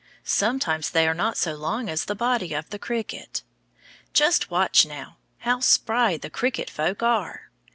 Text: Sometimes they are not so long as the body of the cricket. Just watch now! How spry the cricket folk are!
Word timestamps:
Sometimes 0.23 0.89
they 0.89 1.07
are 1.07 1.13
not 1.13 1.37
so 1.37 1.53
long 1.53 1.87
as 1.87 2.05
the 2.05 2.15
body 2.15 2.55
of 2.55 2.71
the 2.71 2.79
cricket. 2.79 3.43
Just 4.13 4.49
watch 4.49 4.83
now! 4.83 5.17
How 5.37 5.59
spry 5.59 6.17
the 6.17 6.31
cricket 6.31 6.71
folk 6.71 7.03
are! 7.03 7.51